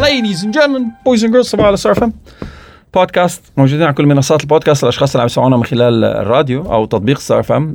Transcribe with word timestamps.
Ladies 0.00 0.42
and 0.44 0.52
gentlemen, 0.54 0.92
boys 1.04 1.22
and 1.22 1.32
girls 1.32 1.48
صباح 1.48 1.66
على 1.66 1.76
Star 1.76 1.94
FM 1.94 2.12
podcast 2.94 3.42
موجودين 3.56 3.82
على 3.82 3.94
كل 3.94 4.06
منصات 4.06 4.40
البودكاست 4.40 4.82
الأشخاص 4.82 5.10
اللي 5.10 5.22
عم 5.22 5.26
يسمعونا 5.26 5.56
من 5.56 5.64
خلال 5.64 6.04
الراديو 6.04 6.72
أو 6.72 6.84
تطبيق 6.84 7.18
Star 7.18 7.42
FM 7.42 7.74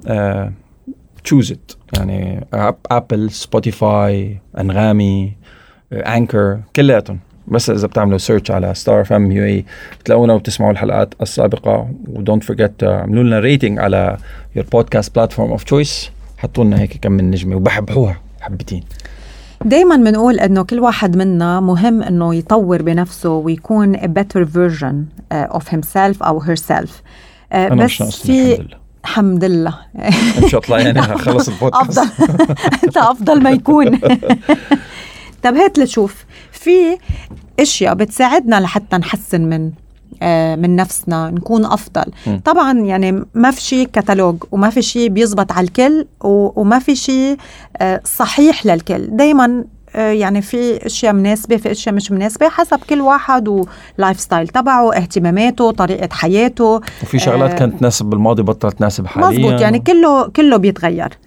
choose 1.24 1.52
it 1.52 1.72
يعني 1.98 2.48
Apple 2.92 3.32
Spotify 3.32 4.38
Anghami 4.60 5.34
Anchor 5.94 6.60
كلياتهم. 6.76 7.20
بس 7.48 7.70
إذا 7.70 7.88
بتعملوا 7.88 8.18
search 8.18 8.52
على 8.52 8.74
Star 8.74 9.02
FM 9.02 9.32
UAE 9.32 9.66
بتلاقونا 10.00 10.34
وبتسمعوا 10.34 10.72
الحلقات 10.72 11.14
السابقة. 11.22 11.90
و 12.08 12.14
don't 12.14 12.44
forget 12.44 12.84
اعملوا 12.84 13.24
لنا 13.24 13.40
rating 13.40 13.80
على 13.80 14.18
your 14.56 14.66
podcast 14.72 15.16
platform 15.16 15.52
of 15.52 15.64
choice 15.64 16.12
حطوا 16.38 16.64
لنا 16.64 16.80
هيك 16.80 16.98
كم 17.02 17.12
من 17.12 17.32
نجمة 17.32 17.56
وبحبحوها 17.56 18.22
حبتين 18.42 18.84
دايما 19.66 19.96
بنقول 19.96 20.40
إنه 20.40 20.64
كل 20.64 20.80
واحد 20.80 21.18
منا 21.18 21.60
مهم 21.60 22.04
إنه 22.04 22.36
يطور 22.36 22.82
بنفسه 22.82 23.30
ويكون 23.30 23.98
a 23.98 24.08
better 24.08 24.46
version 24.46 24.96
uh, 25.34 25.58
of 25.58 25.64
himself 25.64 26.22
أو 26.22 26.44
herself. 26.44 26.90
Uh, 27.54 27.56
مش 27.56 28.02
بس 28.02 28.22
في 28.28 28.54
الحمد 28.54 28.64
لله. 28.64 28.78
الحمد 29.06 29.44
لله. 29.44 29.78
إن 30.44 30.50
شاء 30.50 30.62
الله 30.66 30.80
يعني 30.80 31.02
خلص 31.26 31.48
البودكاست. 31.50 31.98
أفضل. 31.98 32.46
انت 32.84 32.98
أفضل 33.14 33.44
ما 33.44 33.50
يكون. 33.52 34.00
طب 35.44 35.56
هات 35.56 35.80
لشوف. 35.80 36.26
في 36.52 36.98
أشياء 37.60 37.94
بتساعدنا 37.94 38.60
لحتى 38.60 38.98
نحسن 38.98 39.42
من 39.42 39.72
من 40.56 40.76
نفسنا 40.76 41.32
نكون 41.32 41.66
أفضل 41.66 42.06
مم. 42.28 42.42
طبعا 42.46 42.80
يعني 42.80 43.26
ما 43.34 43.52
في 43.52 43.62
شيء 43.62 43.88
كتالوج 43.94 44.36
وما 44.52 44.70
في 44.70 44.82
شيء 44.82 45.10
بيزبط 45.10 45.52
على 45.52 45.68
الكل 45.68 46.06
وما 46.22 46.80
في 46.80 46.96
شيء 46.96 47.38
آه، 47.78 48.02
صحيح 48.06 48.66
للكل 48.66 49.08
دايما 49.08 49.64
آه، 49.96 50.12
يعني 50.12 50.42
في 50.42 50.86
أشياء 50.86 51.14
مناسبة 51.14 51.58
في 51.58 51.72
أشياء 51.72 51.96
مش 51.96 52.12
مناسبة 52.12 52.50
حسب 52.50 52.80
كل 52.90 53.02
واحد 53.02 53.48
و 53.48 54.20
lifestyle 54.20 54.48
تبعه 54.48 54.94
اهتماماته 54.94 55.72
طريقة 55.72 56.10
حياته 56.12 56.82
وفي 57.04 57.20
شغلات 57.20 57.52
آه. 57.52 57.56
كانت 57.56 57.80
تناسب 57.80 58.06
بالماضي 58.06 58.44
بطلت 58.44 58.78
تناسب 58.78 59.08
حاليا 59.08 59.30
مزبوط 59.30 59.62
يعني 59.62 59.80
كله 59.80 60.28
كله 60.28 60.58
بيتغير 60.58 61.18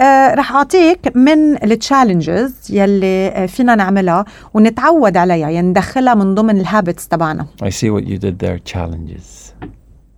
آه 0.00 0.34
رح 0.34 0.52
أعطيك 0.52 1.16
من 1.16 1.64
ال 1.64 1.72
challenges 1.72 2.54
يلي 2.70 3.28
آه، 3.28 3.46
فينا 3.46 3.74
نعملها 3.74 4.24
ونتعود 4.54 5.16
عليها 5.16 5.48
يعني 5.48 5.68
ندخلها 5.68 6.14
من 6.14 6.34
ضمن 6.34 6.60
ال 6.60 6.67
habits 6.67 7.08
تبعنا. 7.08 7.46
I 7.62 7.66
see 7.68 7.90
what 7.90 8.04
you 8.08 8.18
did 8.18 8.46
there 8.46 8.72
challenges. 8.74 9.52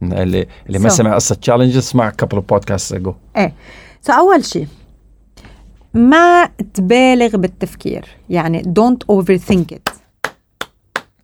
اللي 0.03 0.47
اللي 0.67 0.79
ما 0.79 0.89
So. 0.89 0.93
سمع 0.93 1.15
قصة 1.15 1.37
challenges 1.47 1.77
اسمع 1.77 2.13
couple 2.23 2.37
of 2.39 2.43
podcasts 2.57 2.97
ago. 2.97 3.13
إيه. 3.37 3.55
so 4.03 4.13
أول 4.13 4.45
شيء 4.45 4.67
ما 5.95 6.49
تبالغ 6.75 7.37
بالتفكير 7.37 8.05
يعني 8.31 8.63
don't 8.63 9.15
overthink 9.17 9.75
it. 9.75 9.93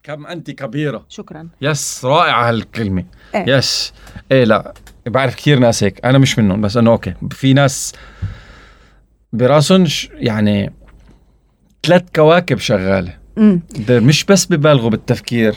كم 0.02 0.26
أنت 0.26 0.50
كبيرة. 0.50 1.04
شكرا. 1.08 1.48
yes 1.60 2.04
رائعة 2.04 2.48
هالكلمة. 2.48 3.04
إيه. 3.34 3.56
yes. 3.56 3.92
إيه 4.32 4.44
لا 4.44 4.74
بعرف 5.06 5.34
كثير 5.36 5.58
ناس 5.58 5.84
هيك. 5.84 6.04
أنا 6.04 6.18
مش 6.18 6.38
منهم 6.38 6.60
بس 6.60 6.76
انه 6.76 6.90
okay. 6.90 7.14
في 7.30 7.52
ناس 7.52 7.92
براسهم 9.32 9.86
ش- 9.86 10.10
يعني 10.14 10.72
ثلاث 11.86 12.02
كواكب 12.16 12.58
شغالة. 12.58 13.12
ده 13.88 14.00
مش 14.00 14.24
بس 14.24 14.46
ببالغوا 14.46 14.90
بالتفكير 14.90 15.54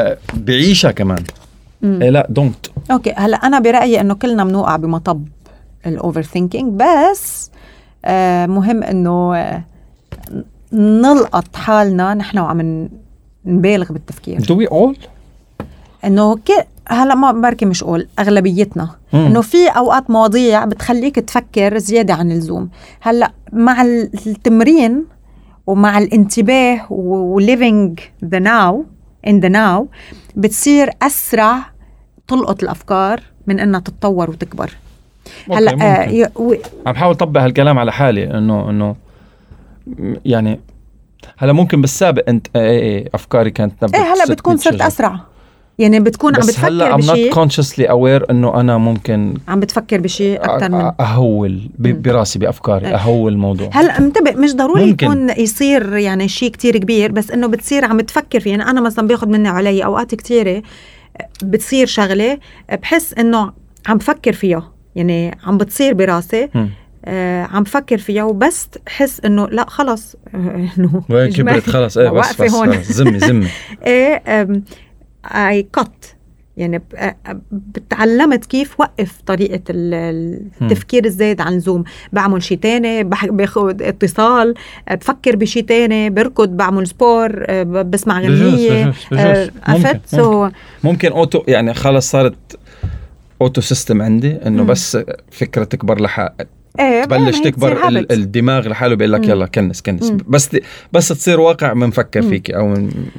آه، 0.00 0.16
بعيشها 0.34 0.90
كمان. 0.90 1.24
إيه 1.84 2.10
لا 2.10 2.26
don't 2.30 2.66
okay 2.90 3.12
هلا 3.16 3.36
أنا 3.36 3.58
برأيي 3.58 4.00
إنه 4.00 4.14
كلنا 4.14 4.44
بنوقع 4.44 4.76
بمطب 4.76 5.28
ال 5.86 6.22
overthinking 6.22 6.82
بس 6.82 7.50
آه 8.04 8.46
مهم 8.46 8.82
إنه 8.82 9.36
آه 9.36 9.64
نلقط 10.72 11.56
حالنا 11.56 12.14
نحن 12.14 12.38
وعم 12.38 12.88
نبالغ 13.44 13.92
بالتفكير. 13.92 14.38
Do 14.40 14.54
we 14.66 14.68
all? 14.72 14.96
إنه. 16.04 16.38
هلا 16.88 17.14
ما 17.14 17.32
بركي 17.32 17.64
مش 17.64 17.84
قول 17.84 18.08
أغلبيتنا. 18.18 18.88
إنه 19.14 19.40
في 19.40 19.68
أوقات 19.68 20.10
مواضيع 20.10 20.64
بتخليك 20.64 21.14
تفكر 21.16 21.78
زيادة 21.78 22.14
عن 22.14 22.32
اللزوم. 22.32 22.68
هلا 23.00 23.32
مع 23.52 23.82
التمرين 23.82 25.04
ومع 25.66 25.98
الانتباه 25.98 26.92
و 26.92 27.07
living 27.07 28.00
the 28.24 28.38
now 28.38 28.84
ان 29.26 29.40
ذا 29.40 29.48
ناو 29.48 29.88
بتصير 30.36 30.90
أسرع 31.02 31.58
تلقط 32.28 32.62
الأفكار 32.62 33.20
من 33.46 33.60
إنها 33.60 33.80
تتطور 33.80 34.30
وتكبر. 34.30 34.70
هلا 35.52 35.70
آه 35.82 36.30
و- 36.36 36.54
عم 36.86 36.92
بحاول 36.92 37.10
أطبق 37.14 37.40
هالكلام 37.40 37.78
على 37.78 37.92
حالي 37.92 38.38
إنه 38.38 38.70
إنه 38.70 38.96
يعني 40.24 40.60
هلا 41.38 41.52
ممكن 41.52 41.80
بالسابق 41.80 42.28
أنت 42.28 42.46
إيه 42.56 42.80
إيه 42.80 43.08
أفكاري 43.14 43.50
كانت 43.50 43.84
إيه 43.94 44.00
هلا 44.00 44.24
بتكون 44.30 44.56
صرت 44.56 44.80
أسرع. 44.80 45.20
يعني 45.82 46.00
بتكون 46.00 46.34
عم 46.34 46.40
بس 46.40 46.58
هلأ 46.58 46.96
بتفكر 46.96 47.02
I'm 47.02 47.06
not 47.06 47.12
بشيء 47.12 47.32
consciously 47.34 47.88
aware 47.90 48.30
إنه 48.30 48.60
أنا 48.60 48.78
ممكن 48.78 49.34
عم 49.48 49.60
بتفكر 49.60 50.00
بشيء 50.00 50.44
أكثر 50.44 50.70
من 50.70 50.92
أهول. 51.00 51.60
براسي 51.78 52.38
بأفكاري 52.38 52.86
إيه. 52.86 52.94
أهول 52.94 53.32
الموضوع 53.32 53.70
هلأ 53.72 53.98
انتبه 53.98 54.32
مش 54.32 54.54
ضروري 54.54 54.86
ممكن. 54.86 55.06
يكون 55.06 55.30
يصير 55.30 55.96
يعني 55.96 56.28
شيء 56.28 56.50
كتير 56.50 56.76
كبير 56.76 57.12
بس 57.12 57.30
إنه 57.30 57.46
بتصير 57.46 57.84
عم 57.84 58.00
تفكر 58.00 58.40
فيه 58.40 58.50
يعني 58.50 58.62
أنا 58.62 58.80
مثلا 58.80 59.06
بياخذ 59.06 59.28
مني 59.28 59.48
علي 59.48 59.84
أوقات 59.84 60.14
كتيرة 60.14 60.62
بتصير 61.42 61.86
شغلة 61.86 62.38
بحس 62.82 63.14
إنه 63.14 63.52
عم 63.86 63.96
بفكر 63.98 64.32
فيها 64.32 64.72
يعني 64.96 65.38
عم 65.46 65.58
بتصير 65.58 65.94
براسي. 65.94 66.48
آه 67.04 67.42
عم 67.42 67.62
بفكر 67.62 67.98
فيها 67.98 68.24
وبس 68.24 68.68
حس 68.88 69.20
إنه 69.24 69.46
لأ 69.48 69.66
خلص 69.68 70.16
إنه 70.78 71.02
كبرت 71.08 71.70
خلص 71.70 71.98
إيه 71.98 72.10
بس 72.10 72.40
بس 72.40 72.50
هون. 72.54 72.82
زمي 72.82 73.18
زمي 73.18 73.46
إيه 73.86 74.22
اي 75.24 75.62
كت 75.62 76.16
يعني 76.56 76.82
بتعلمت 77.52 78.44
كيف 78.46 78.80
وقف 78.80 79.20
طريقة 79.26 79.60
ال- 79.70 80.40
التفكير 80.62 81.04
الزايد 81.04 81.40
عن 81.40 81.52
اللزوم 81.52 81.84
بعمل 82.12 82.42
شيء 82.42 82.58
تاني 82.58 83.04
باخد 83.04 83.82
اتصال 83.82 84.54
بفكر 84.90 85.36
بشيء 85.36 85.64
تاني 85.64 86.10
بركض 86.10 86.48
بعمل 86.48 86.86
سبور 86.86 87.44
بسمع 87.82 88.20
بجوز 88.20 88.66
عرفت 89.62 89.86
ممكن, 89.86 90.00
so 90.06 90.48
ممكن 90.84 91.12
auto 91.12 91.42
يعني 91.48 91.74
خلص 91.74 92.10
صارت 92.10 92.58
auto 93.42 93.60
system 93.60 94.02
عندي 94.02 94.36
إنه. 94.46 94.64
بس 94.64 94.98
فكرة 95.30 95.64
تكبر 95.64 96.00
لح 96.00 96.28
إيه 96.80 97.04
تبلش 97.04 97.36
هي 97.36 97.42
تكبر. 97.50 97.88
الدماغ 98.10 98.68
لحاله 98.68 98.94
بيقول 98.94 99.12
لك. 99.12 99.28
يلا 99.28 99.46
كنس 99.46 99.82
كنس 99.82 100.10
مم. 100.10 100.18
بس 100.28 100.56
بس 100.92 101.08
تصير 101.08 101.40
واقع 101.40 101.72
بنفكر. 101.72 102.22
فيك 102.22 102.50
أو 102.50 102.74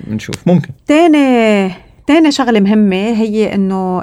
بنشوف 0.07 0.35
ممكن 0.47 0.69
تاني 0.87 1.71
تاني 2.07 2.31
شغلة 2.31 2.59
مهمة 2.59 2.95
هي 2.95 3.55
إنه 3.55 3.99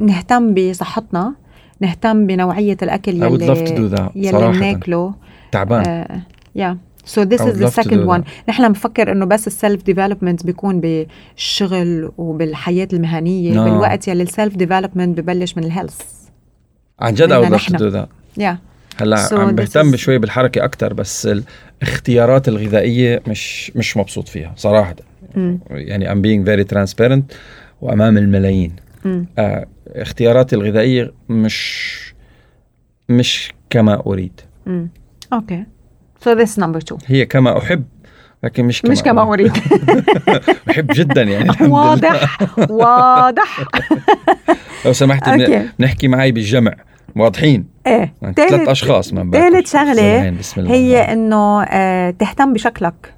نهتم 0.00 0.54
بصحتنا 0.54 1.34
نهتم 1.80 2.26
بنوعية 2.26 2.76
الأكل 2.82 3.12
يلي 3.22 4.10
يلي 4.16 4.48
بناكله. 4.52 5.14
تعبان. 5.52 6.06
يا 6.54 6.78
so 7.04 7.22
this 7.22 7.40
I 7.40 7.44
is 7.44 7.56
the 7.62 7.68
second 7.68 7.98
one. 8.00 8.24
نحن 8.48 8.68
بنفكر 8.68 9.12
إنه 9.12 9.24
بس 9.24 9.46
ال 9.46 9.53
self 9.53 9.82
development 9.82 10.46
بيكون 10.46 10.80
بالشغل 10.80 12.12
وبالحياة 12.18 12.88
المهنية 12.92 13.52
No. 13.54 13.58
بالوقت 13.64 14.08
يلي 14.08 14.22
ال 14.22 14.29
self 14.29 14.56
development 14.56 15.20
ببلش 15.20 15.56
من 15.56 15.64
ال 15.64 15.69
health 15.69 16.00
عن 17.00 17.14
جد 17.14 17.28
to 17.28 17.50
نحن. 17.52 17.76
do 17.76 17.94
that. 17.94 18.08
يا 18.40 18.58
هلأ 19.00 19.26
So 19.28 19.32
عم 19.32 19.48
this 19.50 19.52
بهتم 19.52 19.92
is- 19.92 19.96
شوي 19.96 20.18
بالحركة 20.18 20.64
أكثر 20.64 20.92
بس 20.94 21.28
الاختيارات 21.82 22.48
الغذائية 22.48 23.22
مش 23.28 23.72
مش 23.76 23.96
مبسوط 23.96 24.28
فيها 24.28 24.52
صراحة. 24.56 24.94
يعني 25.70 26.08
I'm 26.08 26.18
being 26.22 26.48
very 26.48 26.74
transparent 26.76 27.34
وأمام 27.80 28.18
الملايين. 28.18 28.76
آه 29.38 29.66
اختياراتي 29.88 30.56
الغذائية 30.56 31.12
مش 31.28 31.98
مش 33.08 33.52
كما 33.70 34.02
أريد. 34.06 34.40
okay. 35.32 35.64
so 36.20 36.32
this 36.32 36.58
number 36.58 36.78
2 36.78 37.00
هي 37.06 37.26
كما 37.26 37.58
أحب 37.58 37.84
لكن 38.44 38.64
مش 38.64 38.82
كما 38.82 38.92
مش 38.92 39.02
كما 39.02 39.22
أريد. 39.22 39.52
بحب 40.66 40.86
جدا 40.98 41.22
يعني 41.22 41.48
واضح 41.60 42.38
واضح. 42.70 43.64
لو 44.84 44.92
سمحت 44.92 45.28
نحكي 45.80 46.08
معي 46.08 46.32
بالجمع. 46.32 46.74
واضحين؟ 47.16 47.66
إيه. 47.86 48.14
ثلاث 48.36 48.68
أشخاص 48.68 49.12
زلمين، 49.94 50.36
بسم 50.38 50.60
الله. 50.60 50.74
هي 50.74 50.98
إنه 51.12 51.62
آه 51.62 52.10
تهتم 52.10 52.52
بشكلك. 52.52 53.14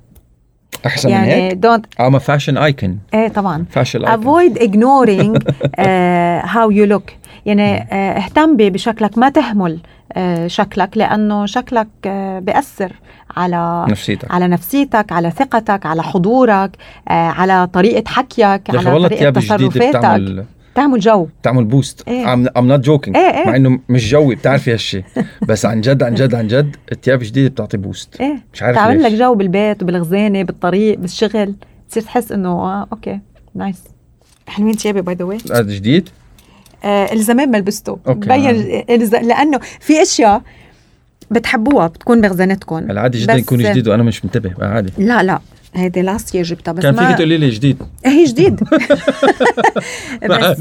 أحسن 0.87 1.09
من 1.09 1.15
يعني 1.15 1.32
هيك؟ 1.32 1.55
don't 1.55 1.87
I'm 1.87 2.15
a 2.15 2.21
fashion 2.21 2.55
icon. 2.56 2.91
إيه 3.15 3.29
طبعا. 3.29 3.65
Fashion 3.75 4.00
icon. 4.03 4.09
Avoid 4.09 4.59
ignoring 4.69 5.37
uh, 5.37 6.47
how 6.47 6.69
you 6.71 6.87
look. 6.93 7.12
يعني 7.47 7.79
uh, 7.81 7.93
اهتم 7.93 8.56
بشكلك 8.56 9.19
ما 9.19 9.29
تهمل 9.29 9.79
uh, 10.15 10.19
شكلك 10.47 10.97
لأنه 10.97 11.47
شكلك 11.47 11.88
uh, 12.06 12.09
بيأثر 12.43 12.93
على 13.37 13.87
نفسيتك. 13.88 14.32
على 14.32 14.49
نفسيتك 14.49 15.12
على 15.12 15.31
ثقتك 15.31 15.87
على 15.87 16.03
حضورك 16.03 16.71
uh, 16.77 17.12
على 17.12 17.67
طريقة 17.67 18.09
حكيك 18.09 18.71
على 18.71 18.91
والله 18.91 19.09
طريقة 19.09 19.31
تصرفاتك. 19.31 20.44
بتعمل 20.81 21.00
جو. 21.00 21.27
بتعمل 21.43 21.65
boost 21.64 22.08
إيه. 22.09 22.32
I'm 22.32 22.67
not 22.69 22.81
joking. 22.81 23.17
مع 23.17 23.56
إنه 23.56 23.81
مش 23.88 24.11
جوي 24.11 24.35
بتعرفي 24.35 24.73
هالشيء 24.73 25.05
بس 25.49 25.67
عن 25.67 25.81
جد 25.81 26.03
عن 26.03 26.15
جد 26.15 26.35
عن 26.35 26.47
جد 26.47 26.77
الثياب 26.93 27.19
جديده 27.23 27.49
بتعطي 27.49 27.77
boost 27.76 28.20
إيه. 28.21 28.37
مش 28.55 28.62
عارف 28.62 28.77
تعمل 28.77 29.03
لك 29.03 29.12
جو 29.12 29.35
بالبيت 29.35 29.82
وبالخزانه 29.82 30.43
بالطريق 30.43 30.99
بالشغل. 30.99 31.55
تصير 31.91 32.03
تحس 32.03 32.32
إنه 32.32 32.49
آه 32.49 32.87
okay 32.93 33.20
nice 33.55 33.76
حلوين 34.47 34.75
ثيابي 34.75 35.00
by 35.02 35.14
the 35.14 35.25
way 35.25 35.38
هذا 35.53 35.73
جديد؟ 35.75 36.09
آه 36.85 37.12
الزمان 37.12 37.50
ما 37.50 37.56
لبسته. 37.56 37.99
بين 38.06 38.49
الز... 38.91 39.15
لأنه 39.15 39.59
في 39.81 40.03
أشياء 40.03 40.43
بتحبوها 41.31 41.87
بتكون 41.87 42.21
بخزانتكم 42.21 42.79
العادي 42.79 43.19
جدا 43.19 43.35
يكون 43.35 43.59
جديد 43.59 43.88
وأنا 43.88 44.03
مش 44.03 44.25
منتبه. 44.25 44.53
عادي. 44.61 44.93
لا 44.99 45.23
لا. 45.23 45.41
هيدي 45.75 46.02
last 46.02 46.35
year 46.35 46.44
جبتها 46.44 46.72
بس 46.72 46.82
كان 46.82 47.06
فيك 47.06 47.17
تقولي 47.17 47.37
لي 47.38 47.50
جديد. 47.50 47.82
هي 48.06 48.25
جديد. 48.25 48.61
بس 50.31 50.61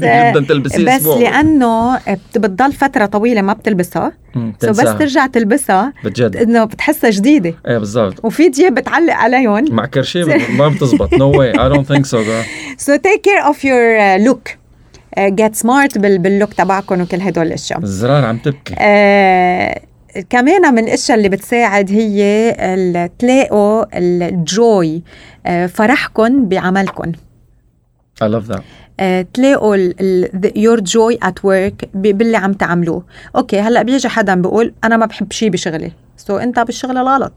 بس 0.78 1.06
لأنه 1.06 1.96
بت- 1.96 2.38
بتضل 2.38 2.72
فترة 2.72 3.06
طويلة 3.06 3.42
ما 3.42 3.52
بتلبسها. 3.52 4.12
so 4.60 4.70
بس. 4.70 4.76
ترجع 4.76 5.26
تلبسها 5.26 5.92
بجد 6.04 6.36
إنه 6.36 6.64
بتحسها 6.64 7.10
جديدة. 7.10 7.54
إيه 7.68 7.78
بالضبط. 7.78 8.24
وفي 8.24 8.48
تياب 8.48 8.74
بتعلق 8.74 9.14
عليهم. 9.14 9.64
مع 9.74 9.86
كرشيه 9.86 10.24
ما 10.58 10.68
بتزبط. 10.68 11.14
no 11.14 11.30
way 11.38 11.50
I 11.62 11.68
don't 11.68 11.86
think 11.86 12.06
so 12.06 12.22
of 13.52 13.56
your 13.56 13.98
uh, 14.00 14.28
look. 14.28 14.50
Uh, 15.18 15.30
get 15.40 15.54
smart 15.62 15.98
بال 15.98 16.18
بال 16.18 16.29
look 16.29 16.52
تبعكم 16.52 17.00
وكل 17.00 17.20
هدول 17.20 17.46
الأشياء. 17.46 17.78
الزرار 17.82 18.24
عم 18.24 18.38
تبكي. 18.38 18.74
آه 18.78 19.80
كمان 20.30 20.74
من 20.74 20.78
الأشياء 20.78 21.18
اللي 21.18 21.28
بتساعد 21.28 21.90
هي 21.90 23.08
تلاقوا 23.18 23.84
ال 23.98 24.24
joy 24.24 25.02
آه 25.46 25.66
فرحكم 25.66 26.48
بعملكم. 26.48 27.12
I 28.24 28.26
love 28.26 28.52
that. 28.54 28.60
آه، 29.00 29.26
تلاقوا 29.34 29.76
joy 30.80 31.16
at 31.24 31.34
work 31.44 31.86
ب- 31.94 32.18
باللي 32.18 32.36
عم 32.36 32.52
تعملوه. 32.52 33.04
okay 33.36 33.60
هلأ 33.60 33.82
بيجي 33.82 34.08
حدا 34.08 34.34
بيقول 34.34 34.74
أنا 34.84 34.96
ما 34.96 35.06
بحب 35.06 35.32
شيء 35.32 35.50
بشغلي. 35.50 35.92
so 36.16 36.38
so 36.38 36.42
أنت 36.42 36.60
بالشغل 36.60 36.98
غلط 36.98 37.32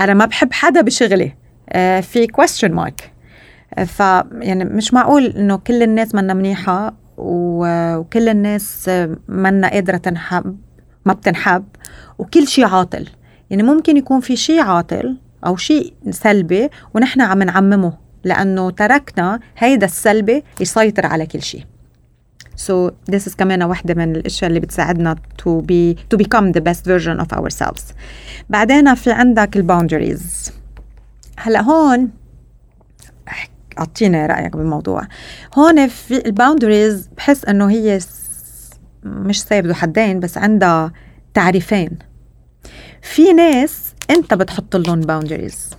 أنا 0.00 0.14
ما 0.14 0.24
بحب 0.26 0.52
حدا 0.52 0.80
بشغلي. 0.80 1.32
آه، 1.70 2.00
في 2.00 2.26
question 2.26 2.68
mark. 2.70 3.04
آه، 3.78 3.84
ف 3.84 4.00
يعني 4.40 4.64
مش 4.64 4.94
معقول 4.94 5.26
إنه 5.26 5.56
كل 5.56 5.82
الناس 5.82 6.14
منا 6.14 6.34
منيحة 6.34 6.94
و- 7.16 7.96
وكل 7.96 8.28
الناس 8.28 8.90
منا 9.28 9.68
قادرة 9.70 9.96
تنحب 9.96 10.56
ما 11.04 11.12
بتنحب 11.12 11.64
وكل 12.18 12.48
شيء 12.48 12.66
عاطل 12.66 13.08
يعني 13.50 13.62
ممكن 13.62 13.96
يكون 13.96 14.20
في 14.20 14.36
شيء 14.36 14.60
عاطل 14.60 15.16
أو 15.46 15.56
شيء 15.56 15.94
سلبي 16.10 16.68
ونحن 16.94 17.20
عم 17.20 17.42
نعممه 17.42 17.92
لأنه 18.24 18.70
تركنا 18.70 19.40
هيدا 19.58 19.86
السلبي 19.86 20.44
يسيطر 20.60 21.06
على 21.06 21.26
كل 21.26 21.42
شيء 21.42 21.64
So 22.56 22.90
this 23.10 23.26
is 23.26 23.36
كمان 23.36 23.62
واحدة 23.62 23.94
من 23.94 24.16
الأشياء 24.16 24.48
اللي 24.48 24.60
بتساعدنا 24.60 25.16
to 25.42 25.62
be 25.62 25.96
to 26.14 26.18
become 26.18 26.52
the 26.52 26.60
best 26.60 26.84
version 26.84 27.20
of 27.20 27.38
ourselves. 27.38 27.82
بعدين 28.50 28.94
في 28.94 29.12
عندك 29.12 29.56
ال 29.56 29.64
boundaries. 29.64 30.52
هلا 31.38 31.60
هون 31.60 32.10
اعطينا 33.78 34.26
رأيك 34.26 34.56
بالموضوع. 34.56 35.02
هون 35.54 35.88
في 35.88 36.26
ال 36.26 36.33
boundaries 36.33 37.08
بحس 37.16 37.44
إنه 37.44 37.70
هي 37.70 38.00
مش 39.04 39.42
سيف 39.42 39.66
ذو 39.66 39.74
حدين 39.74 40.20
بس 40.20 40.38
عندها 40.38 40.92
تعريفين. 41.34 41.90
في 43.02 43.32
ناس 43.32 43.94
أنت 44.10 44.34
بتحط 44.34 44.76
لهم 44.76 45.00
boundaries 45.00 45.70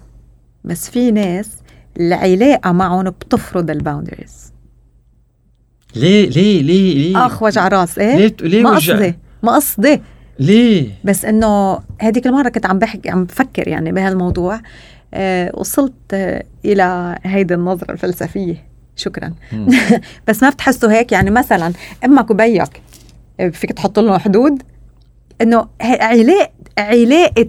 بس 0.63 0.89
في 0.89 1.11
ناس 1.11 1.49
العلاقة 1.99 2.71
معهم 2.71 3.03
بتفرض 3.03 3.69
ال 3.69 3.76
boundaries. 3.76 4.51
ليه؟ 5.95 6.29
ليه؟ 6.29 6.61
ليه؟ 6.61 6.93
ليه؟ 6.93 7.25
آخ 7.25 7.43
وجع 7.43 7.67
راس. 7.67 7.99
إيه؟ 7.99 8.15
ليه 8.15 8.35
ليه 8.41 8.63
ما؟ 8.63 8.75
قصدي 8.75 9.15
ما 9.43 9.55
قصدي 9.55 10.01
ليه؟ 10.39 10.89
بس 11.03 11.25
إنه 11.25 11.79
هذيك 11.99 12.27
المرة 12.27 12.49
كنت 12.49 12.65
عم 12.65 12.79
بحكي 12.79 13.09
عم 13.09 13.23
بفكر 13.25 13.67
يعني 13.67 13.91
بهالموضوع. 13.91 14.59
آه 15.13 15.51
وصلت 15.53 15.93
آه 16.13 16.43
إلى 16.65 17.17
هيدي 17.23 17.53
النظرة 17.53 17.91
الفلسفية. 17.91 18.65
شكرا. 18.95 19.33
بس 20.27 20.43
ما 20.43 20.49
بتحسوا 20.49 20.91
هيك؟ 20.91 21.11
يعني 21.11 21.31
مثلا 21.31 21.73
أمك 22.05 22.31
وبيك 22.31 22.81
فيك 23.53 23.71
تحط 23.71 23.99
لهم 23.99 24.17
حدود 24.17 24.61
إنه 25.41 25.67
هي- 25.81 25.99
علاقه 26.01 26.49
علاقة 26.77 27.47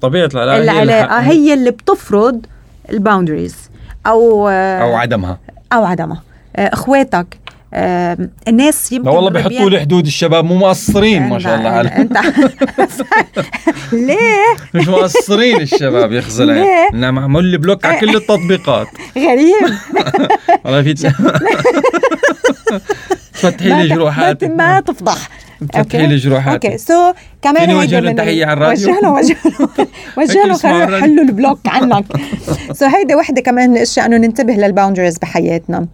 طبيعة 0.00 0.28
العلاقة 0.34 0.56
هي 0.58 0.62
العلاقة 0.82 1.04
الحق- 1.18 1.30
هي 1.32 1.54
اللي 1.54 1.70
بتفرض 1.70 2.46
الباوندريز 2.90 3.56
أو 4.06 4.48
آه، 4.48 4.78
أو 4.82 4.96
عدمها. 4.96 5.38
أو 5.72 5.84
عدمها. 5.84 6.22
آه، 6.56 6.70
إخواتك 6.72 7.26
آه، 7.74 8.18
الناس 8.48 8.92
يمكن 8.92 9.08
لا 9.10 9.14
والله 9.14 9.30
بيحطوا 9.30 9.70
لي 9.70 9.80
حدود 9.80 10.06
الشباب 10.06 10.44
مو 10.44 10.54
مقصرين 10.56 11.22
ما 11.28 11.38
شاء 11.38 11.58
الله 11.58 11.68
عليهم. 11.70 11.92
انت 11.92 12.18
ليه؟ 13.92 14.56
مش 14.74 14.88
مقصرين 14.88 15.60
الشباب 15.60 16.12
يخزل 16.12 16.46
ليه؟ 16.46 16.88
انه 16.94 17.10
معمول 17.10 17.44
لي 17.44 17.58
بلوك 17.58 17.84
على 17.84 18.00
كل 18.00 18.16
التطبيقات. 18.20 18.86
غريب. 19.18 19.76
والله 20.64 20.82
في 20.82 20.94
فتحي 23.38 23.68
لي 23.82 23.88
جروحات 23.88 24.44
ما- 24.44 24.80
تفضح. 24.80 25.28
فتحي 25.74 26.06
لي 26.06 26.16
جروحات 26.16 26.64
أوكي. 26.64 26.78
سو 26.78 27.12
كمان 27.42 27.70
وجه 27.74 28.12
تحية 28.12 28.44
ال- 28.44 28.48
على 28.48 28.52
الراديو؟ 28.52 28.88
وجه 28.88 29.00
لهم 29.02 29.14
وجه 29.14 29.36
لهم 29.46 29.68
وجه 30.18 30.44
الراديو. 30.84 31.00
حلوا 31.00 31.24
ال 31.24 31.30
block 31.30 31.60
عنك. 31.68 32.04
so 32.72 32.86
هيدي 32.86 33.14
وحدة 33.14 33.40
كمان 33.40 33.70
من 33.70 33.76
الأشياء 33.76 34.06
إنه 34.06 34.16
ننتبه 34.16 34.52
لل 34.52 34.63
boundaries 34.63 35.18
بحياتنا. 35.18 35.86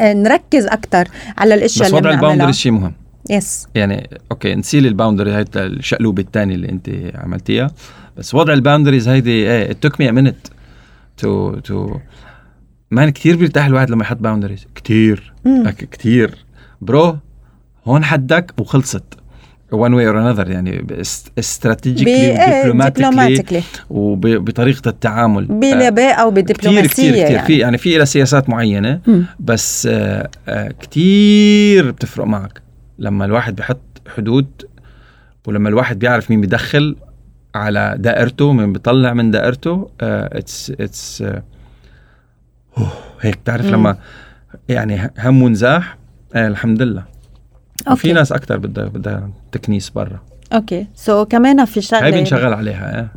آه، 0.00 0.12
نركز 0.12 0.66
أكثر 0.66 1.08
على 1.38 1.54
الأشياء 1.54 1.84
بس 1.84 1.94
اللي 1.94 1.98
وضع 2.00 2.10
بنعملها. 2.10 2.30
ال 2.32 2.34
boundary 2.34 2.52
شيء 2.52 2.72
مهم. 2.72 2.92
yes 3.30 3.66
يعني 3.74 4.10
okay 4.32 4.54
نسيلي 4.54 4.88
ال 4.88 4.93
boundary 4.93 5.30
هاي 5.32 5.44
الشقلوبة 5.56 6.22
الثانية 6.22 6.54
اللي 6.54 6.68
أنت 6.68 6.90
عملتيها. 7.14 7.70
بس 8.16 8.34
وضع 8.34 8.52
ال 8.52 8.57
boundaries 8.57 9.08
هيدي 9.08 9.30
إيه 9.30 9.72
me 9.72 10.06
a 10.10 10.12
minute 10.12 10.50
to 11.22 11.56
to 11.68 11.96
مان 12.90 13.10
كثير 13.10 13.36
بيرتاح 13.36 13.66
الواحد 13.66 13.90
لما 13.90 14.02
يحط 14.04 14.16
boundaries 14.16 14.66
كثير. 14.74 15.32
كثير. 15.92 16.44
bro 16.80 17.18
هون 17.86 18.04
حدك 18.04 18.52
وخلصت 18.58 19.04
one 19.72 19.94
way 19.94 20.06
or 20.06 20.16
another 20.16 20.48
يعني 20.48 20.86
strategically 21.38 22.30
و 22.30 22.35
diplomatically 22.35 23.08
diplomatically 23.08 23.62
وبطريقه 23.90 24.88
التعامل 24.88 25.44
بلباقة 25.44 26.20
أو 26.20 26.30
كثير 26.30 26.44
بدبلوماسية 26.44 26.88
كثير 26.88 27.12
كثير 27.12 27.30
يعني. 27.30 27.46
في 27.46 27.58
يعني 27.58 27.78
في 27.78 27.96
لها 27.96 28.04
سياسات 28.04 28.48
معينة 28.48 29.00
مم. 29.06 29.24
بس 29.40 29.88
آه، 29.90 30.30
آه، 30.48 30.68
كتير 30.80 31.90
بتفرق 31.90 32.26
معك 32.26 32.62
لما 32.98 33.24
الواحد 33.24 33.56
بيحط 33.56 33.80
حدود 34.16 34.46
ولما 35.46 35.68
الواحد 35.68 35.98
بيعرف 35.98 36.30
مين 36.30 36.40
بيدخل 36.40 36.96
على 37.54 37.96
دائرته 37.98 38.52
مين 38.52 38.72
بيطلع 38.72 39.14
من 39.14 39.30
دائرته 39.30 39.90
it's 40.00 40.72
it's 40.80 41.24
هيك 43.20 43.36
بتعرف. 43.36 43.66
لما 43.66 43.96
يعني 44.68 45.10
هم 45.18 45.42
ونزاح 45.42 45.99
آه 46.34 46.48
الحمد 46.48 46.82
لله 46.82 47.02
وفي 47.80 47.90
okay. 47.90 48.12
ناس 48.12 48.32
أكثر 48.32 48.56
بدها 48.58 48.84
بدها 48.84 49.30
تكنيس 49.52 49.90
لبرا. 49.90 50.20
okay. 50.52 50.86
so 50.94 51.24
كمان 51.24 51.64
في 51.64 51.80
شغله 51.80 52.04
هاي 52.04 52.10
بنشغل 52.12 52.52
عليها 52.54 53.10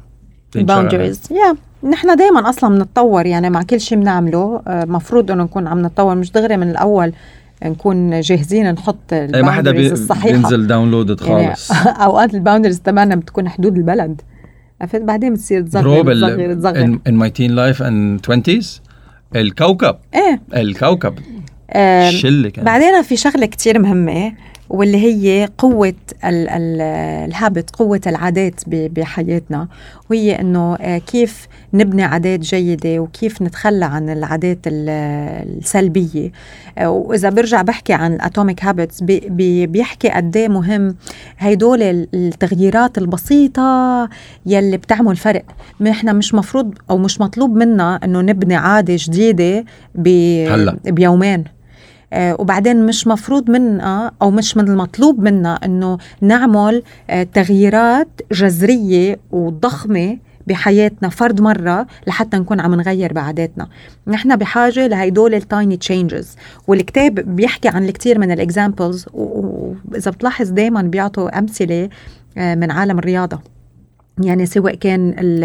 إيه. 0.56 0.64
boundaries 0.64 1.22
yeah 1.32 1.56
نحن 1.90 2.16
دائما 2.16 2.50
أصلا 2.50 2.78
بنتطور 2.78 3.26
يعني 3.26 3.50
مع 3.50 3.64
كل 3.64 3.80
شيء 3.82 3.98
بنعمله. 4.00 4.62
آه، 4.68 4.86
مفروض 4.86 5.32
إنه 5.32 5.44
نكون 5.44 5.68
عم 5.68 5.86
نتطور. 5.86 6.16
مش 6.16 6.32
دغري 6.32 6.58
من 6.58 6.70
الأول 6.70 7.14
نكون 7.66 8.20
جاهزين 8.22 8.72
نحط 8.72 9.14
إيه، 9.14 9.42
ما 9.42 9.52
حدا 9.52 9.72
بي- 9.72 9.78
ال 9.78 9.79
boundaries 9.79 9.92
الصحيحة. 9.92 10.38
بينزل 10.38 10.68
downloaded 10.68 11.22
يعني 11.22 11.48
خالص. 11.56 11.72
أوقات 12.06 12.34
ال 12.34 12.38
boundaries 12.38 12.82
تبعنا 12.82 13.16
بتكون 13.16 13.50
حدود 13.50 13.78
البلد. 13.78 14.22
عرفت؟ 14.82 15.02
بعدين 15.02 15.34
بتصير 15.34 15.62
تصغر 15.62 16.04
تصغر 16.14 16.54
تصغر. 16.54 16.86
in, 16.86 16.98
in 17.10 17.14
my 17.14 17.30
teen 17.30 17.52
life 17.52 17.80
and 17.84 18.32
20s 18.34 18.66
الكوكب. 19.36 19.96
إيه. 20.16 20.42
الكوكب. 20.62 21.14
شله 22.12 22.50
كان 22.50 22.66
بعدين 22.66 23.02
في 23.02 23.16
شغلة 23.18 23.46
كتير 23.46 23.80
مهمة 23.80 24.34
واللي 24.70 24.98
هي 24.98 25.50
قوة 25.58 25.94
ال- 26.26 26.50
ال- 26.50 26.82
ال 27.30 27.37
habit 27.37 27.70
قوة 27.76 28.02
العادات 28.08 28.62
بحياتنا. 28.68 29.68
وهي 30.10 30.40
إنه 30.40 30.76
آه، 30.76 30.98
كيف 30.98 31.48
نبني 31.74 32.04
عادات 32.04 32.40
جيدة 32.40 33.00
وكيف 33.00 33.42
نتخلى 33.42 33.86
عن 33.86 34.10
العادات 34.10 34.58
ال- 34.68 34.90
السلبية. 35.60 36.32
آه، 36.78 36.90
وإذا 36.90 37.30
برجع 37.30 37.62
بحكي 37.62 37.94
عن 37.94 38.14
ال 38.14 38.21
atomic 38.21 38.64
habits 38.66 39.04
بيحكي 39.04 40.10
قد 40.10 40.38
إيه 40.38 40.48
مهم 40.48 40.96
هيدول 41.40 41.84
ال- 41.84 42.08
التغييرات 42.14 42.98
البسيطة 42.98 44.10
يلي 44.46 44.78
بتعمل 44.78 45.16
فرق. 45.16 45.44
إحنا 45.88 46.14
مش 46.14 46.34
مفروض 46.34 46.74
أو 46.90 46.98
مش 46.98 47.22
مطلوب 47.22 47.56
منا 47.56 48.00
إنه 48.04 48.22
نبني 48.22 48.56
عادة 48.56 48.96
جديدة. 49.00 49.66
بيومين. 50.86 51.44
وبعدين 52.16 52.86
مش 52.86 53.08
مفروض 53.08 53.50
منا 53.50 54.12
أو 54.22 54.32
مش 54.32 54.58
من 54.58 54.68
المطلوب 54.68 55.20
منا 55.20 55.60
إنه 55.66 55.98
نعمل 56.22 56.84
آه، 57.10 57.24
تغييرات 57.24 58.08
جذرية 58.32 59.20
وضخمة 59.32 60.18
بحياتنا 60.48 61.10
فرد 61.10 61.42
مرة 61.42 61.88
لحتى 62.08 62.38
نكون 62.38 62.60
عم 62.60 62.76
نغير 62.76 63.14
بعاداتنا. 63.14 63.68
نحن 64.08 64.36
بحاجة 64.36 64.88
لهيدول 64.88 65.34
ال 65.36 65.44
tiny 65.44 65.78
changes 65.78 66.36
والكتاب 66.68 67.16
بيحكي 67.16 67.68
عن 67.68 67.86
الكثير 67.86 68.20
من 68.20 68.32
ال 68.32 68.40
examples 68.40 69.06
وإذا 69.14 70.12
بتلاحظ 70.12 70.50
دايما 70.50 70.82
بيعطوا 70.82 71.40
أمثلة 71.40 71.90
آه، 72.38 72.56
من 72.56 72.72
عالم 72.72 73.00
الرياضة. 73.00 73.53
يعني 74.22 74.46
سواء 74.46 74.76
كان 74.76 75.16
ال 75.20 75.44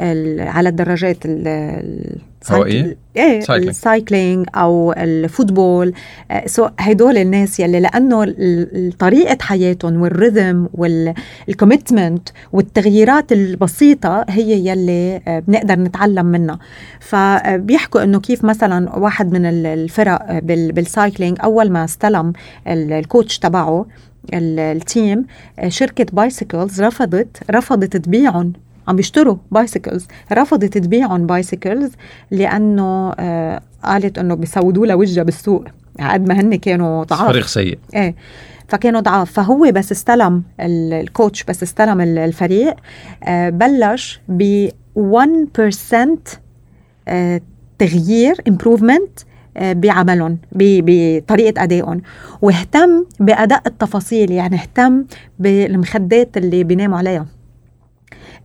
ال 0.00 0.40
على 0.48 0.68
الدراجات 0.68 1.16
ال 1.24 2.18
هوائية؟ 2.50 2.96
إيه. 3.16 3.40
ال 3.68 3.78
cycling 3.78 4.46
أو 4.54 4.92
ال 4.92 5.03
football 5.03 5.92
آه، 6.30 6.46
so 6.46 6.68
هدول 6.80 7.16
الناس 7.18 7.60
يلي 7.60 7.80
لأنه 7.80 8.24
طريقة 8.98 9.38
حياتهم 9.40 10.08
وال 10.08 10.23
rhythm 10.23 10.68
وال 10.74 11.00
commitment 11.00 12.28
والتغييرات 12.52 13.32
البسيطة 13.32 14.24
هي 14.28 14.68
يلي 14.68 15.20
آه، 15.28 15.38
بنقدر 15.48 15.74
نتعلم 15.78 16.26
منها 16.26 16.58
فبيحكوا 17.00 18.02
إنه 18.02 18.20
كيف 18.20 18.44
مثلا 18.44 18.96
واحد 18.96 19.32
من 19.32 19.46
ال- 19.46 19.66
الفرق 19.66 20.22
آه، 20.30 20.38
بال- 20.38 20.72
بال 20.72 20.87
cycling 20.87 21.38
أول 21.44 21.70
ما 21.70 21.84
استلم 21.84 22.32
ال- 22.68 22.92
ال 22.92 23.00
coach 23.00 23.38
تبعه 23.38 23.86
ال 24.34 24.52
team 24.52 25.24
آه، 25.58 25.68
شركة 25.68 26.06
bicycles 26.12 26.82
رفضت 26.82 27.36
رفضت 27.50 27.96
تبيعهم. 27.96 28.52
عم 28.88 28.96
بيشتروا 28.96 29.36
bicycles 29.50 30.06
رفضت 30.32 30.78
تبيعهم 30.78 31.26
bicycles 31.26 31.90
لأنه 32.30 33.12
آه 33.18 33.60
قالت 33.84 34.18
إنه 34.18 34.34
بيسودوا 34.34 34.86
لها 34.86 34.94
وجهها 34.94 35.22
بالسوق 35.24 35.64
قد 36.00 36.28
ما 36.28 36.40
هن 36.40 36.54
كانوا 36.56 37.04
ضعاف. 37.04 37.28
فريق 37.28 37.46
سيء. 37.46 37.78
إيه. 37.94 38.14
فكانوا 38.68 39.00
ضعاف. 39.00 39.32
فهو 39.32 39.70
بس 39.74 39.92
استلم 39.92 40.42
ال- 40.60 40.92
ال 40.92 41.01
coach 41.01 41.44
بس 41.44 41.62
استلم 41.62 42.00
ال- 42.00 42.18
الفريق 42.18 42.74
آه 43.24 43.50
بلش 43.50 44.20
ب 44.28 44.68
1% 44.96 46.38
آه 47.08 47.40
تغيير 47.78 48.34
improvement 48.48 49.18
بعملهم 49.60 50.38
بطريقة 50.52 51.62
أدائهم. 51.62 52.02
واهتم 52.42 53.04
بأداء 53.20 53.62
التفاصيل 53.66 54.30
يعني 54.30 54.56
اهتم 54.56 55.04
بالمخدات 55.38 56.36
اللي 56.36 56.64
بيناموا 56.64 56.98
عليها. 56.98 57.26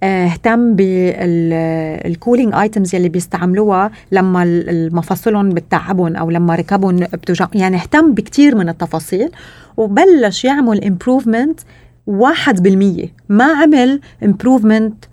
آه، 0.03 0.25
اهتم 0.25 0.75
بال 0.75 1.15
cooling 1.15 2.55
items 2.55 2.95
يلي 2.95 3.09
بيستعملوها 3.09 3.91
لما 4.11 4.43
ال- 4.43 4.69
المفاصلهم 4.69 5.49
بتتعبهم 5.49 6.15
أو 6.15 6.29
لما 6.29 6.55
ركبهم 6.55 6.95
بتوجع. 6.95 7.47
يعني 7.55 7.75
اهتم 7.77 8.13
بكتير 8.13 8.55
من 8.55 8.69
التفاصيل 8.69 9.29
وبلش 9.77 10.45
يعمل 10.45 10.83
improvement 10.83 11.59
واحد 12.07 12.63
بالمية. 12.63 13.07
ما 13.29 13.45
عمل 13.45 13.99
improvement 14.23 15.05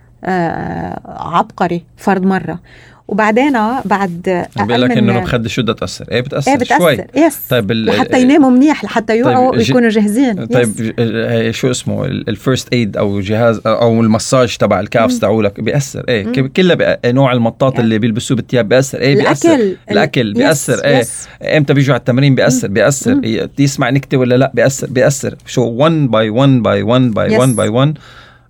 عبقري 1.05 1.85
فرد 1.97 2.23
مرة. 2.23 2.61
وبعدين 3.09 3.53
بعد 3.85 4.47
بيقول 4.57 4.83
لك 4.83 4.91
إنه 4.91 5.19
المخده 5.19 5.49
شو 5.49 5.63
بدها 5.63 5.75
تأثر؟ 5.75 6.05
إيه 6.13 6.21
بتأثر, 6.21 6.51
إيه 6.51 6.57
بتأثر. 6.59 6.79
شوي. 6.79 6.99
يس 7.17 7.37
طيب 7.51 7.71
ال- 7.71 7.89
وحتى 7.91 8.23
يناموا 8.23 8.51
منيح 8.51 8.85
لحتى 8.85 9.19
يوعوا 9.19 9.51
طيب، 9.51 9.59
ويكونوا 9.61 9.89
جاهزين. 9.89 10.47
طيب 10.47 10.69
يس. 10.81 10.93
آه، 10.99 11.51
شو 11.51 11.71
اسمه؟ 11.71 12.05
الفيرست 12.05 12.69
ايد 12.73 12.97
أو 12.97 13.21
جهاز 13.21 13.61
أو 13.67 14.01
المساج 14.01 14.57
تبع 14.57 14.81
الكافس 14.81 15.15
مم. 15.15 15.21
تبعولك 15.21 15.61
بيأثر. 15.61 16.05
إيه 16.09 16.27
مم. 16.27 16.49
كلها 16.49 16.99
نوع 17.07 17.33
المطاط 17.33 17.79
اللي 17.79 17.99
بيلبسوه 17.99 18.37
بالثياب 18.37 18.69
بيأثر. 18.69 18.99
إيه 19.01 19.15
بيأثر. 19.15 19.55
الأكل. 19.55 19.77
الأكل 19.91 20.33
بيأثر. 20.35 20.85
إيه. 20.85 21.03
إمتى 21.57 21.75
بيجوا 21.75 21.95
على 21.95 21.99
التمرين 22.01 22.35
بيأثر. 22.35 22.69
بيأثر. 22.69 23.21
يسمع 23.59 23.91
نكتة 23.91 24.17
ولا 24.17 24.35
لا؟ 24.35 24.51
بيأثر. 24.55 24.87
بيأثر. 24.87 25.35
شو 25.47 25.63
1 25.65 25.93
باي 26.11 26.31
1 26.31 26.63
باي 26.63 26.83
1 26.83 27.01
باي 27.15 27.31
Yes. 27.31 27.39
1 27.41 27.57
باي 27.57 27.69
1 27.69 27.99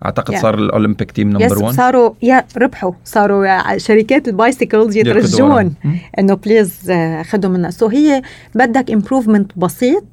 أعتقد 0.05 0.35
Yeah. 0.35 0.39
صار 0.43 0.55
ال 0.59 0.65
Olympic 0.65 1.11
team 1.11 1.31
number 1.31 1.63
1 1.65 1.75
صاروا 1.77 2.11
يا 2.23 2.45
ربحوا. 2.57 2.93
صاروا 3.05 3.47
يا 3.47 3.79
شركات 3.79 4.29
ال 4.29 4.36
bicycles 4.36 4.97
يترجون 4.97 5.75
إنه 6.19 6.35
please 6.35 6.91
آه، 6.91 7.23
خدوا 7.23 7.51
منا 7.51 7.71
so 7.71 7.87
هي 7.87 8.23
بدك 8.55 8.91
improvement 8.91 9.53
بسيط 9.59 10.05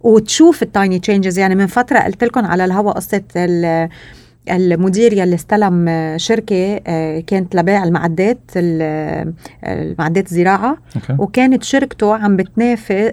وتشوف 0.00 0.62
ال 0.62 0.69
tiny 0.69 0.98
changes 0.98 1.38
يعني 1.38 1.54
من 1.54 1.66
فترة 1.66 1.98
قلت 1.98 2.24
لكم 2.24 2.44
على 2.46 2.64
الهوا 2.64 2.92
قصة 2.92 3.22
ال- 3.36 3.88
المدير 4.50 5.12
يلي 5.12 5.34
استلم 5.34 5.88
آه، 5.88 6.16
شركة 6.16 6.80
آه، 6.86 7.20
كانت 7.20 7.54
لبيع 7.56 7.84
المعدات 7.84 8.38
ال- 8.56 9.32
المعدات 9.64 10.26
الزراعه 10.32 10.76
okay. 10.96 11.16
وكانت 11.22 11.62
شركته 11.64 12.14
عم 12.14 12.36
بتنافس 12.36 13.12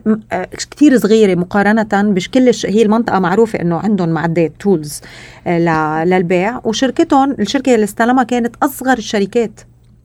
كثير 0.72 0.98
صغيرة 0.98 1.36
مقارنة 1.40 1.88
مش 2.12 2.32
كل 2.32 2.50
الش... 2.50 2.66
هي 2.66 2.82
المنطقة 2.82 3.20
معروفة 3.20 3.62
إنه 3.62 3.78
عندهم 3.78 4.10
معدات 4.10 4.52
tools 4.60 5.02
للبيع. 5.48 6.62
وشركتهم 6.64 7.32
الشركة 7.32 7.76
اللي 7.76 7.84
استلمها 7.84 8.24
كانت 8.24 8.56
أصغر 8.64 8.98
الشركات 8.98 9.62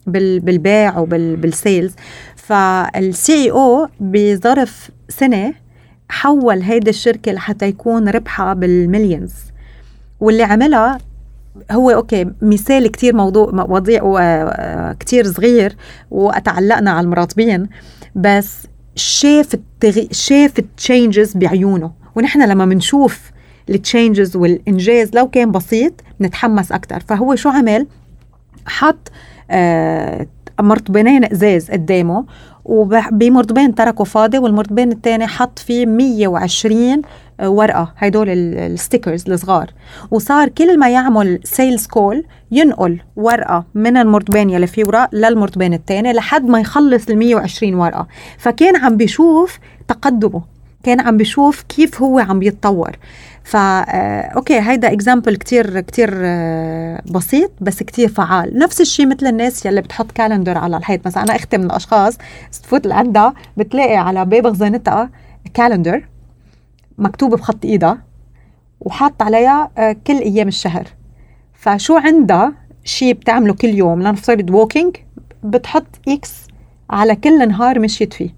بال... 0.07 0.41
بالبيع 0.41 0.99
وبالسيلز 0.99 1.95
فالسي 2.37 3.51
أو 3.51 3.89
بظرف 4.01 4.91
سنة 5.09 5.55
حول 6.09 6.63
هيدي 6.63 6.91
الشركة 6.91 7.33
لحتى 7.33 7.67
يكون 7.67 8.09
ربحها 8.09 8.55
بالمليونز 8.55 9.33
واللي 10.21 10.43
عملها 10.43 10.99
هو 11.71 11.91
أوكي 11.91 12.27
مثال 12.43 12.87
كتير 12.87 13.17
موضوع 13.17 13.67
وضيع 13.69 14.01
وكتير 14.05 15.27
صغير 15.27 15.77
وأتعلقنا 16.11 16.91
على 16.91 17.05
المراطبين 17.05 17.69
بس 18.15 18.67
شاف 18.95 19.55
التغي... 19.55 20.09
شاف 20.13 20.59
التشينجز 20.59 21.37
بعيونه. 21.37 21.91
ونحن 22.17 22.49
لما 22.49 22.67
بنشوف 22.67 23.31
ال 23.71 23.79
changes 23.79 24.37
والإنجاز 24.37 25.11
لو 25.15 25.29
كان 25.29 25.51
بسيط 25.53 25.93
نتحمس 26.21 26.73
أكثر 26.73 27.01
فهو 27.01 27.35
شو 27.35 27.49
عمل؟ 27.49 27.87
حط 28.67 29.11
آه 29.51 30.27
مرطبينين 30.61 31.25
إزاز 31.25 31.71
قدامه 31.71 32.25
ومرطبين 32.65 33.75
تركه 33.75 34.05
فاضي 34.05 34.39
والمرطبين 34.39 34.93
الثاني 34.93 35.27
حط 35.27 35.59
فيه 35.59 35.87
120 35.87 37.03
ورقة 37.43 37.93
هدول 37.97 38.29
ال 38.29 38.40
stickers 38.40 39.31
الصغار. 39.31 39.71
وصار 40.11 40.49
كل 40.49 40.79
ما 40.79 40.91
يعمل 40.91 41.41
sales 41.45 41.87
call 41.87 42.25
ينقل 42.51 43.01
ورقة 43.17 43.65
من 43.75 43.97
المرطبين 43.97 44.51
يلي 44.51 44.67
فيه 44.67 44.85
ورق 44.85 45.15
للمرطبين 45.15 45.75
الثاني 45.75 46.13
لحد 46.13 46.45
ما 46.49 46.61
يخلص 46.61 47.09
ال 47.09 47.19
120 47.19 47.75
ورقة. 47.75 48.07
فكان 48.39 48.77
عم 48.77 48.97
بيشوف 48.97 49.59
تقدمه 49.89 50.43
كان 50.83 51.01
عم 51.01 51.17
بيشوف 51.17 51.63
كيف 51.63 52.03
هو 52.03 52.19
عم 52.19 52.39
بيتطور 52.39 52.91
فا 53.45 53.81
okay 54.37 54.61
هيدا 54.61 54.93
example 54.93 55.37
كتير 55.37 55.81
كتير 55.81 56.11
آه، 56.15 57.03
بسيط 57.11 57.51
بس 57.61 57.83
كتير 57.83 58.09
فعال. 58.09 58.59
نفس 58.59 58.81
الشيء 58.81 59.07
مثل 59.07 59.27
الناس 59.27 59.67
يلي 59.67 59.81
بتحط 59.81 60.13
calendar 60.13 60.59
على 60.59 60.77
الحيط. 60.77 61.07
مثلا 61.07 61.23
أنا 61.23 61.37
أختي 61.37 61.59
من 61.59 61.65
الأشخاص 61.65 62.19
تفوت 62.63 62.87
لعندها 62.87 63.35
بتلاقي 63.57 63.97
على 63.97 64.25
باب 64.25 64.53
خزانتها 64.53 65.11
calendar 65.55 66.05
مكتوب 66.99 67.35
بخط 67.35 67.65
إيدها 67.65 67.99
وحاط 68.81 69.23
عليها 69.23 69.71
آه، 69.79 69.97
كل 70.07 70.19
أيام 70.19 70.49
الشهر. 70.49 70.85
فشو 71.55 71.97
عندها؟ 71.97 72.53
شيء 72.85 73.13
بتعمله 73.13 73.55
كل 73.55 73.69
يوم. 73.69 74.03
لنفترض 74.03 74.51
walking 74.51 74.97
بتحط 75.45 75.87
X 76.09 76.33
على 76.91 77.17
كل 77.17 77.49
نهار 77.49 77.79
مشيت 77.79 78.13
فيه. 78.15 78.31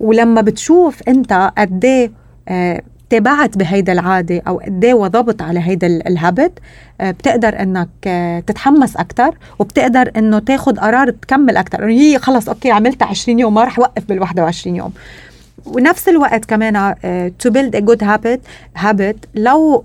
ولما 0.00 0.40
بتشوف 0.40 1.02
أنت 1.08 1.52
قد 1.58 1.84
إيه 1.84 2.12
آه، 2.48 2.82
تابعت 3.10 3.58
بهيدا 3.58 3.92
العادة 3.92 4.42
أو 4.48 4.58
قد 4.58 4.84
إيه 4.84 4.94
وظبط 4.94 5.42
على 5.42 5.60
هيدا 5.60 5.86
ال- 5.86 6.08
ال 6.08 6.16
habit 6.16 6.58
آه، 7.00 7.10
بتقدر 7.10 7.62
إنك 7.62 7.88
تتحمس 8.46 8.96
أكتر 8.96 9.38
وبتقدر 9.58 10.12
إنه 10.16 10.38
تاخد 10.38 10.78
قرار 10.78 11.10
تكمل 11.10 11.56
أكتر. 11.56 11.84
إنه 11.84 11.92
هي 11.92 12.18
خلص 12.18 12.48
okay 12.48 12.70
عملتها 12.70 13.06
20 13.06 13.38
يوم 13.38 13.54
ما 13.54 13.64
رح 13.64 13.78
وقف 13.78 14.04
بال 14.04 14.20
21 14.20 14.76
يوم. 14.76 14.92
ونفس 15.66 16.08
الوقت 16.08 16.44
كمان 16.44 16.94
to 17.44 17.50
build 17.50 17.74
a 17.74 17.80
good 17.80 18.02
habit 18.02 18.40
habit 18.82 19.16
لو 19.34 19.84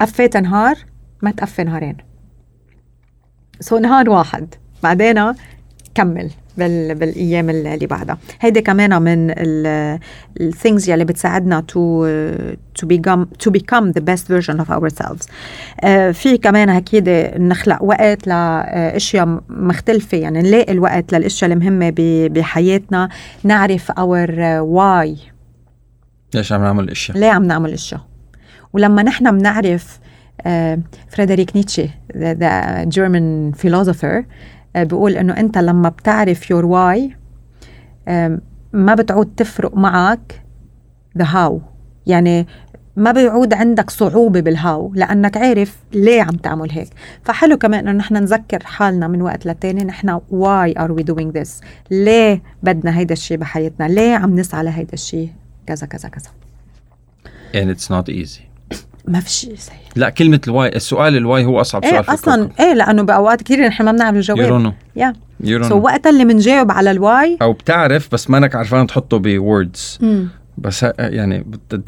وقفيت 0.00 0.36
نهار 0.36 0.78
ما 1.22 1.30
توقفي 1.30 1.64
نهارين. 1.64 1.96
so 3.60 3.78
نهار 3.78 4.10
واحد. 4.10 4.54
بعدين 4.82 5.34
كمل 5.94 6.30
بال 6.58 6.94
بالأيام 6.94 7.50
اللي 7.50 7.86
بعدها. 7.86 8.18
هيدي 8.40 8.60
كمان 8.60 9.02
من 9.02 9.34
ال 10.40 10.47
things 10.47 10.90
يلي 10.90 11.04
بتساعدنا 11.04 11.60
to 11.60 12.06
to 12.78 12.86
become 12.86 13.26
to 13.44 13.50
become 13.50 13.92
the 13.92 14.02
best 14.10 14.26
version 14.28 14.60
of 14.60 14.70
ourselves. 14.70 15.26
آه، 15.80 16.10
في 16.10 16.38
كمان 16.38 16.68
أكيد 16.68 17.08
نخلق 17.36 17.82
وقت 17.82 18.26
لأشياء 18.26 19.40
مختلفة 19.48 20.18
يعني 20.18 20.42
نلاقي 20.42 20.72
الوقت 20.72 21.14
للأشياء 21.14 21.52
المهمة 21.52 21.92
بحياتنا 22.28 23.08
نعرف 23.44 23.92
our 23.92 24.28
why. 24.62 25.32
ليش 26.34 26.52
عم 26.52 26.62
نعمل 26.62 26.90
اشياء 26.90 27.18
ليه 27.18 27.30
عم 27.30 27.44
نعمل 27.44 27.72
اشياء 27.72 28.00
ولما 28.72 29.02
نحن 29.02 29.38
بنعرف 29.38 30.00
آه، 30.46 30.78
فريدريك 31.08 31.56
نيتشه 31.56 31.88
German 32.84 33.56
philosopher 33.62 34.04
آه، 34.04 34.24
بيقول 34.76 35.16
إنه 35.16 35.32
أنت 35.36 35.58
لما 35.58 35.88
بتعرف 35.88 36.52
why 36.52 37.00
آم، 38.08 38.40
ما 38.72 38.94
بتعود 38.94 39.34
تفرق 39.36 39.76
معك 39.76 40.42
the 41.18 41.22
how. 41.24 41.52
يعني 42.06 42.46
ما 42.96 43.12
بيعود 43.12 43.54
عندك 43.54 43.90
صعوبة 43.90 44.40
بالهاو 44.40 44.92
لأنك 44.94 45.36
عارف 45.36 45.76
ليه 45.92 46.22
عم 46.22 46.36
تعمل 46.36 46.70
هيك. 46.70 46.88
فحلو 47.22 47.56
كمان 47.56 47.88
إنه 47.88 47.98
نحن 47.98 48.14
نذكر 48.14 48.62
حالنا 48.64 49.08
من 49.08 49.22
وقت 49.22 49.46
لتاني 49.46 49.84
نحن 49.84 50.18
why 50.18 50.78
are 50.78 50.90
we 50.90 51.04
doing 51.12 51.40
this 51.40 51.64
ليه 51.90 52.42
بدنا 52.62 52.98
هيدا 52.98 53.12
الشيء 53.12 53.36
بحياتنا؟ 53.36 53.88
ليه 53.88 54.14
عم 54.14 54.38
نسعى 54.38 54.64
لهيدا 54.64 54.92
الشيء 54.94 55.32
كذا 55.66 55.86
كذا 55.86 56.08
كذا. 56.08 56.30
And 57.54 57.76
it's 57.76 57.88
not 57.90 58.08
easy. 58.08 58.51
ما 59.08 59.20
في 59.20 59.30
شيء 59.30 59.54
سهل 59.56 59.76
لا 59.96 60.10
كلمة 60.10 60.40
الواي 60.46 60.76
السؤال 60.76 61.16
الواي 61.16 61.44
هو 61.44 61.60
أصعب 61.60 61.84
سؤال 61.84 61.94
إيه 61.94 62.00
الكوكب. 62.00 62.50
إيه 62.60 62.74
لأنه 62.74 63.02
بأوقات 63.02 63.42
كثير 63.42 63.66
نحن 63.66 63.84
ما 63.84 63.92
بنعرف 63.92 64.16
الجواب 64.16 64.72
know. 64.72 64.72
يا 64.96 65.12
don't 65.58 65.62
سو. 65.68 65.78
وقتها 65.78 66.10
اللي 66.10 66.24
بنجاوب 66.24 66.70
على 66.70 66.90
الواي 66.90 67.38
أو 67.42 67.52
بتعرف 67.52 68.08
بس 68.12 68.30
مانك 68.30 68.54
عرفان 68.54 68.86
تحطه 68.86 69.18
بوردز 69.18 69.98
بس 70.58 70.84
ه- 70.84 70.92
يعني 70.98 71.46
that, 71.74 71.78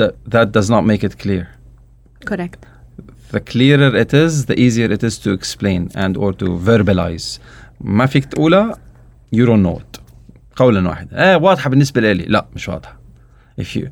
that, 0.00 0.10
that 0.34 0.46
does 0.60 0.68
not 0.68 0.84
make 0.84 1.08
it 1.08 1.24
clear. 1.26 1.44
كوريكت 2.28 2.58
the 3.34 3.38
clearer 3.38 3.92
it 4.04 4.12
is 4.14 4.46
the 4.46 4.56
easier 4.56 4.90
it 4.96 5.02
is 5.02 5.18
to 5.18 5.30
explain 5.38 5.88
and 5.96 6.16
or 6.16 6.32
to 6.32 6.46
verbalize. 6.66 7.40
ما 7.80 8.06
فيك 8.06 8.24
تقولها 8.24 8.72
you 9.36 9.46
don't 9.46 9.66
know 9.66 9.78
it. 9.80 10.00
قولا 10.56 10.88
واحدا 10.88 11.30
إيه 11.30 11.36
واضحة 11.36 11.70
بالنسبة 11.70 12.12
لي. 12.12 12.24
لا 12.24 12.46
مش 12.56 12.68
واضحة. 12.68 12.98
If 13.60 13.64
you 13.76 13.82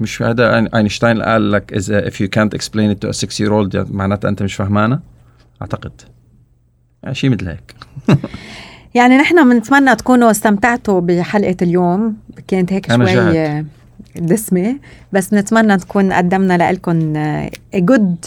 مش 0.00 0.22
هذا 0.22 0.68
أينشتاين 0.76 1.22
قال 1.22 1.52
لك 1.52 1.74
you 2.14 2.28
can't 2.38 2.58
explain 2.58 2.94
it 2.94 2.98
to 3.04 3.08
a 3.08 3.12
six 3.12 3.30
year 3.40 3.50
old 3.50 3.74
يعني 3.74 3.88
معناتها 3.90 4.28
أنت 4.28 4.42
مش 4.42 4.54
فهمانة؟ 4.54 5.00
أعتقد. 5.62 5.92
يعني 7.02 7.14
شيء 7.14 7.30
مثل 7.30 7.48
هيك. 7.48 7.74
يعني 8.94 9.16
نحن 9.16 9.50
بنتمنى 9.50 9.96
تكونوا 9.96 10.30
استمتعتوا 10.30 11.00
بحلقة 11.00 11.56
اليوم. 11.62 12.16
كانت 12.48 12.72
هيك 12.72 12.92
شوي. 12.92 13.18
آه، 13.18 13.64
دسمة. 14.16 14.76
بس 15.12 15.34
نتمنى 15.34 15.76
تكون 15.76 16.12
قدمنا 16.12 16.72
لكم 16.72 17.12
جود 17.74 18.24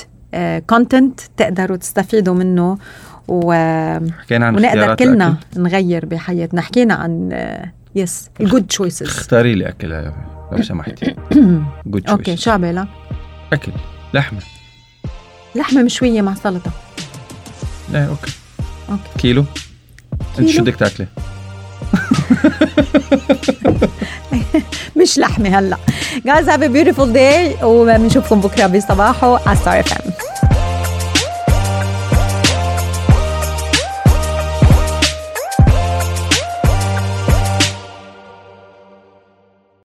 كونتنت 0.70 1.20
تقدروا 1.38 1.78
تستفيدوا 1.78 2.34
منه. 2.34 2.78
و... 3.28 3.54
حكينا 4.12 4.46
عن 4.46 4.56
ونقدر 4.56 4.96
كلنا 4.96 5.28
الأكل. 5.28 5.62
نغير 5.62 6.06
بحياتنا. 6.06 6.62
حكينا 6.62 6.94
عن 6.94 7.30
يس 7.96 8.30
الجود 8.42 8.68
تشويسز 8.68 9.08
اختاري 9.08 9.56
لي 9.56 9.70
أكل 9.70 10.12
لو 10.52 10.64
سمحتي 10.64 11.16
جود 11.86 12.08
أوكي 12.10 12.38
شو 12.38 12.52
عبالك؟ 12.52 12.88
أكل. 13.54 13.72
لحمة. 14.14 14.40
لحمة 15.56 15.84
مشوية 15.84 16.22
مع 16.22 16.34
سلطة. 16.36 16.72
لا 17.92 18.06
أوكي. 18.08 18.32
أوكي. 18.90 19.02
كيلو. 19.18 19.46
أنت 20.40 20.50
شو 20.50 20.54
كيلو؟ 20.54 20.64
بدك 20.64 20.76
تاكلي؟ 20.76 21.08
مش 25.02 25.18
لحمة 25.20 25.60
هلأ. 25.60 25.78
guys 26.26 26.50
have 26.50 26.64
a 26.64 26.68
beautiful 26.68 27.14
day 27.14 27.56
وبنشوفكم 27.64 28.42
بكرة 28.42 28.68
بصباحه 28.68 29.48
على 29.50 29.58
ستار 29.58 29.80
اف 29.80 29.94
ام 29.94 30.12